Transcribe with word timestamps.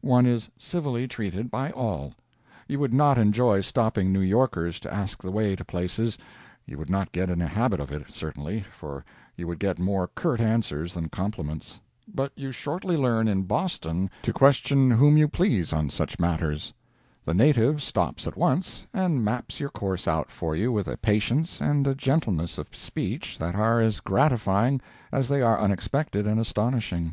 One 0.00 0.26
is 0.26 0.50
civilly 0.58 1.06
treated 1.06 1.52
by 1.52 1.70
all. 1.70 2.14
You 2.66 2.80
would 2.80 2.92
not 2.92 3.16
enjoy 3.16 3.60
stopping 3.60 4.12
New 4.12 4.18
Yorkers 4.22 4.80
to 4.80 4.92
ask 4.92 5.22
the 5.22 5.30
way 5.30 5.54
to 5.54 5.64
places—you 5.64 6.76
would 6.76 6.90
not 6.90 7.12
get 7.12 7.30
in 7.30 7.40
a 7.40 7.46
habit 7.46 7.78
of 7.78 7.92
it, 7.92 8.06
certainly, 8.12 8.62
for 8.76 9.04
you 9.36 9.46
would 9.46 9.60
get 9.60 9.78
more 9.78 10.08
curt 10.08 10.40
answers 10.40 10.94
than 10.94 11.10
compliments. 11.10 11.78
But 12.12 12.32
you 12.34 12.50
shortly 12.50 12.96
learn 12.96 13.28
in 13.28 13.42
Boston 13.44 14.10
to 14.22 14.32
question 14.32 14.90
whom 14.90 15.16
you 15.16 15.28
please 15.28 15.72
on 15.72 15.90
such 15.90 16.18
matters. 16.18 16.74
The 17.24 17.32
native 17.32 17.80
stops 17.80 18.26
at 18.26 18.36
once 18.36 18.88
and 18.92 19.24
maps 19.24 19.60
your 19.60 19.70
course 19.70 20.08
out 20.08 20.28
for 20.28 20.56
you 20.56 20.72
with 20.72 20.88
a 20.88 20.96
patience 20.96 21.60
and 21.60 21.86
a 21.86 21.94
gentleness 21.94 22.58
of 22.58 22.74
speech 22.74 23.38
that 23.38 23.54
are 23.54 23.80
as 23.80 24.00
gratifying 24.00 24.80
as 25.12 25.28
they 25.28 25.40
are 25.40 25.60
unexpected 25.60 26.26
and 26.26 26.40
astonishing. 26.40 27.12